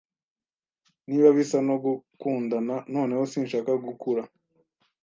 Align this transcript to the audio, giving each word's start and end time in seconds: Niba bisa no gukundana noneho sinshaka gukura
Niba 1.07 1.29
bisa 1.37 1.57
no 1.67 1.75
gukundana 1.83 2.75
noneho 2.93 3.23
sinshaka 3.31 3.71
gukura 3.85 4.23